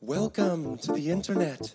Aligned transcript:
Welcome 0.00 0.76
to 0.78 0.92
the 0.92 1.10
internet. 1.10 1.74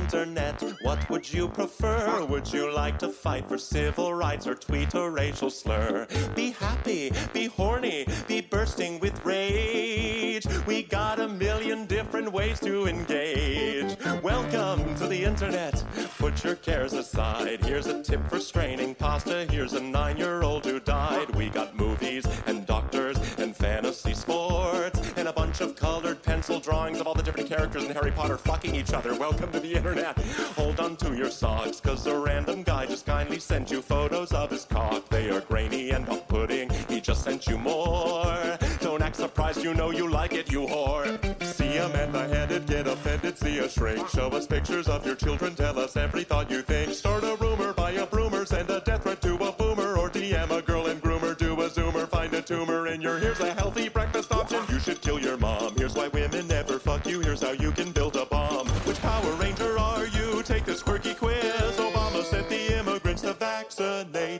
internet. 0.00 0.62
What 0.82 1.08
would 1.10 1.30
you 1.32 1.48
prefer? 1.48 2.24
Would 2.24 2.52
you 2.52 2.72
like 2.72 2.98
to 3.00 3.08
fight 3.08 3.46
for 3.48 3.58
civil 3.58 4.14
rights 4.14 4.46
or 4.46 4.54
tweet 4.54 4.94
a 4.94 5.08
racial 5.10 5.50
slur? 5.50 6.06
Be 6.34 6.50
happy, 6.52 7.12
be 7.32 7.46
horny, 7.46 8.06
be 8.26 8.40
bursting 8.40 8.98
with 9.00 9.24
rage. 9.24 10.46
We 10.66 10.82
got 10.84 11.20
a 11.20 11.28
million 11.28 11.86
different 11.86 12.32
ways 12.32 12.58
to 12.60 12.86
engage. 12.86 13.96
Welcome 14.22 14.94
to 14.96 15.06
the 15.06 15.22
internet. 15.22 15.84
Put 16.18 16.44
your 16.44 16.56
cares 16.56 16.92
aside. 16.92 17.64
Here's 17.64 17.86
a 17.86 18.02
tip 18.02 18.28
for 18.28 18.40
straining 18.40 18.94
pasta. 18.94 19.46
Here's 19.50 19.74
a 19.74 19.80
nine 19.80 20.16
year 20.16 20.42
old 20.42 20.64
drawings 26.58 26.98
of 27.00 27.06
all 27.06 27.14
the 27.14 27.22
different 27.22 27.48
characters 27.48 27.84
in 27.84 27.92
Harry 27.92 28.10
Potter 28.10 28.36
fucking 28.36 28.74
each 28.74 28.92
other. 28.92 29.14
Welcome 29.14 29.52
to 29.52 29.60
the 29.60 29.72
internet. 29.72 30.18
Hold 30.56 30.80
on 30.80 30.96
to 30.96 31.14
your 31.14 31.30
socks, 31.30 31.80
cause 31.80 32.06
a 32.06 32.18
random 32.18 32.64
guy 32.64 32.86
just 32.86 33.06
kindly 33.06 33.38
sent 33.38 33.70
you 33.70 33.80
photos 33.80 34.32
of 34.32 34.50
his 34.50 34.64
cock. 34.64 35.08
They 35.08 35.30
are 35.30 35.42
grainy 35.42 35.90
and 35.90 36.08
off 36.08 36.26
putting. 36.26 36.70
He 36.88 37.00
just 37.00 37.22
sent 37.22 37.46
you 37.46 37.56
more. 37.56 38.58
Don't 38.80 39.02
act 39.02 39.16
surprised, 39.16 39.62
you 39.62 39.74
know 39.74 39.90
you 39.90 40.10
like 40.10 40.32
it, 40.32 40.50
you 40.50 40.62
whore. 40.62 41.06
See 41.44 41.76
a 41.76 41.88
man 41.90 42.10
headed, 42.30 42.66
get 42.66 42.88
offended, 42.88 43.38
see 43.38 43.58
a 43.58 43.68
shrink. 43.68 44.08
Show 44.08 44.28
us 44.28 44.46
pictures 44.46 44.88
of 44.88 45.06
your 45.06 45.14
children, 45.14 45.54
tell 45.54 45.78
us 45.78 45.96
every 45.96 46.24
thought 46.24 46.50
you 46.50 46.62
think. 46.62 46.94
Start 46.94 47.22
a 47.22 47.36
rumor, 47.36 47.72
buy 47.72 47.92
a 47.92 48.06
broomer, 48.06 48.44
send 48.44 48.70
a 48.70 48.80
death 48.80 49.04
threat 49.04 49.20
to 49.20 49.34
a 49.36 49.52
boomer, 49.52 49.96
or 49.96 50.08
DM 50.08 50.50
a 50.50 50.62
girl 50.62 50.86
and 50.86 51.02
groomer, 51.02 51.36
do 51.36 51.52
a 51.60 51.68
zoomer, 51.68 52.08
find 52.08 52.32
a 52.34 52.42
tumor 52.42 52.88
in 52.88 53.00
your 53.00 53.18
here's 53.18 53.40
a 53.40 53.52
healthy 53.52 53.88
breakfast 53.88 54.32
option. 54.32 54.62
You 54.70 54.80
should 54.80 55.00
kill 55.00 55.20
your 55.20 55.36
mom. 55.36 55.76
Here's 55.76 55.94
why 55.94 56.08
women 56.08 56.29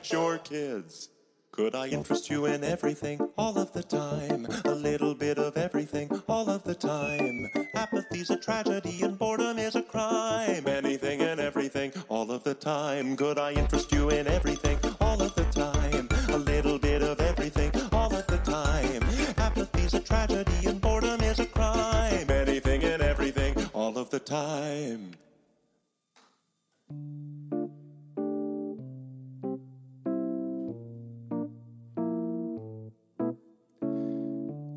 your 0.09 0.39
kids. 0.39 1.11
Could 1.53 1.75
I 1.75 1.89
interest 1.89 2.31
you 2.31 2.47
in 2.47 2.65
everything 2.65 3.21
all 3.37 3.59
of 3.59 3.73
the 3.73 3.83
time? 3.83 4.47
A 4.65 4.75
little 4.75 5.15
bit 5.15 5.37
of 5.37 5.57
everything 5.57 6.09
all 6.29 6.49
of 6.49 6.63
the 6.63 6.75
time. 6.75 7.49
Apathy's 7.75 8.31
a 8.31 8.37
tragedy 8.37 9.03
and 9.03 9.19
boredom 9.19 9.59
is 9.59 9.75
a 9.75 9.83
crime. 9.83 10.67
Anything 10.67 11.21
and 11.21 11.41
everything 11.41 11.93
all 12.09 12.31
of 12.31 12.45
the 12.45 12.55
time. 12.55 13.17
Could 13.17 13.39
I 13.39 13.53
interest 13.53 13.93
you 13.93 14.11
in 14.11 14.27
everything 14.27 14.79
all 15.01 15.21
of 15.21 15.35
the 15.35 15.45
time? 15.45 16.09
A 16.31 16.39
little 16.39 16.79
bit 16.79 17.03
of 17.03 17.21
everything 17.21 17.73
all 17.93 18.15
of 18.15 18.27
the 18.29 18.39
time. 18.39 19.03
Apathy's 19.37 19.95
a 19.95 20.01
tragedy 20.01 20.67
and 20.67 20.81
boredom 20.81 21.21
is 21.21 21.41
a 21.41 21.47
crime. 21.47 22.31
Anything 22.31 22.85
and 22.85 23.03
everything 23.03 23.55
all 23.75 23.99
of 23.99 24.09
the 24.11 24.21
time. 24.21 25.13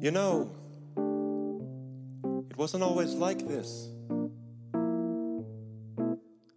You 0.04 0.12
know, 0.12 0.52
it 2.50 2.58
wasn't 2.58 2.84
always 2.84 3.14
like 3.14 3.48
this. 3.48 3.88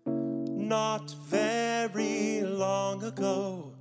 Not 0.04 1.14
very 1.26 2.42
long 2.42 3.04
ago, 3.04 3.72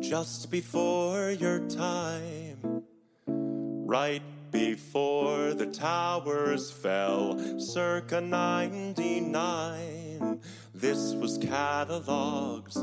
just 0.00 0.50
before 0.50 1.30
your 1.30 1.60
time, 1.68 2.82
right 3.26 4.20
before 4.50 5.54
the 5.54 5.68
towers 5.68 6.70
fell, 6.70 7.38
circa 7.58 8.20
99. 8.20 10.42
This 10.74 11.14
was 11.14 11.38
catalogs, 11.38 12.74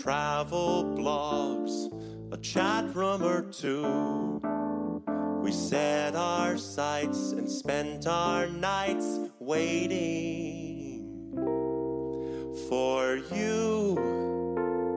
travel 0.00 0.84
blogs, 0.96 1.92
a 2.32 2.38
chat 2.38 2.96
room 2.96 3.22
or 3.22 3.42
two. 3.42 4.40
We 5.46 5.52
set 5.52 6.16
our 6.16 6.56
sights 6.56 7.30
and 7.30 7.48
spent 7.48 8.08
our 8.08 8.48
nights 8.48 9.20
waiting 9.38 11.06
for 12.68 13.18
you, 13.32 13.96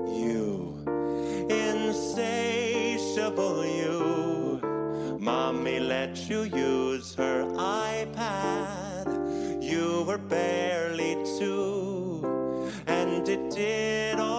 you, 0.09 0.73
insatiable 1.51 3.63
you. 3.63 4.59
Mommy 5.19 5.79
let 5.79 6.27
you 6.27 6.45
use 6.45 7.13
her 7.13 7.45
iPad. 7.53 9.05
You 9.61 10.03
were 10.07 10.17
barely 10.17 11.13
two, 11.37 12.71
and 12.87 13.29
it 13.29 13.51
did 13.51 14.19
all 14.19 14.38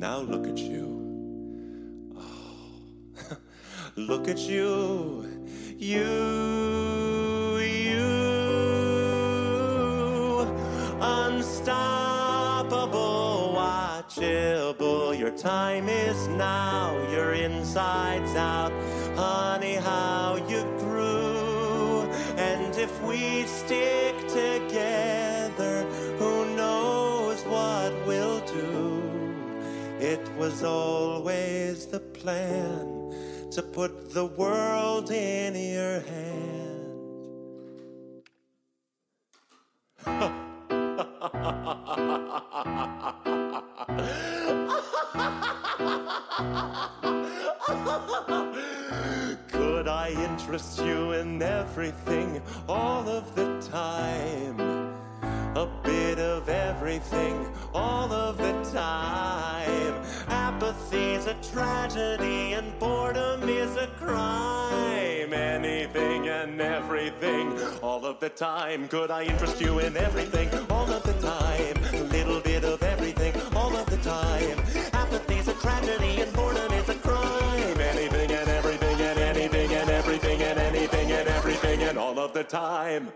Now 0.00 0.20
look 0.20 0.46
at 0.46 0.56
you. 0.56 2.14
Oh, 2.16 3.36
look 3.96 4.28
at 4.28 4.38
you. 4.38 5.28
You, 5.76 7.58
you. 7.58 8.00
Unstoppable, 11.02 12.72
watchable. 13.54 15.18
Your 15.18 15.36
time 15.36 15.90
is 15.90 16.28
now. 16.28 16.96
Your 17.10 17.34
insides 17.34 18.34
out. 18.36 18.72
Honey, 19.16 19.74
how 19.74 20.36
you 20.48 20.62
grew. 20.78 22.08
And 22.38 22.74
if 22.74 23.02
we 23.02 23.42
stick 23.42 24.16
together, 24.28 25.09
It 30.20 30.30
was 30.36 30.62
always 30.62 31.86
the 31.86 32.00
plan 32.00 33.12
to 33.52 33.62
put 33.62 34.12
the 34.12 34.26
world 34.26 35.10
in 35.10 35.54
your 35.54 36.00
hand. 36.00 36.40
Could 49.50 49.88
I 49.88 50.10
interest 50.10 50.78
you 50.78 51.12
in 51.12 51.42
everything 51.42 52.42
all 52.68 53.08
of 53.08 53.34
the 53.34 53.60
time? 53.70 54.60
A 55.56 55.66
bit 55.82 56.18
of 56.18 56.48
everything 56.48 57.52
all 57.74 57.99
and 62.60 62.78
boredom 62.78 63.48
is 63.48 63.74
a 63.76 63.86
crime. 63.98 65.32
Anything 65.32 66.28
and 66.28 66.60
everything 66.60 67.58
all 67.82 68.04
of 68.04 68.20
the 68.20 68.28
time. 68.28 68.86
Could 68.88 69.10
I 69.10 69.22
interest 69.24 69.60
you 69.60 69.78
in 69.78 69.96
everything 69.96 70.48
all 70.68 70.90
of 70.90 71.02
the 71.02 71.14
time? 71.14 71.76
A 71.94 72.02
little 72.16 72.40
bit 72.40 72.64
of 72.64 72.82
everything 72.82 73.34
all 73.56 73.74
of 73.74 73.86
the 73.88 73.96
time. 73.98 74.58
Apathy's 74.92 75.48
a 75.48 75.54
tragedy 75.54 76.20
and 76.20 76.32
boredom 76.34 76.70
is 76.72 76.88
a 76.90 76.96
crime. 76.96 77.80
Anything 77.80 78.30
and 78.30 78.48
everything 78.48 79.00
and 79.00 79.18
anything 79.18 79.72
and 79.72 79.90
everything 79.90 80.42
and 80.42 80.58
anything 80.58 81.12
and 81.12 81.28
everything 81.28 81.82
and 81.84 81.98
all 81.98 82.18
of 82.18 82.34
the 82.34 82.44
time. 82.44 83.10